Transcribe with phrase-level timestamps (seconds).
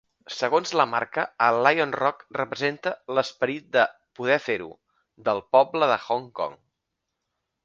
[0.35, 3.85] Segons la marca, el Lion Rock representa "l'esperit de
[4.21, 4.71] "poder fer-ho"
[5.29, 6.59] del poble de Hong Kong".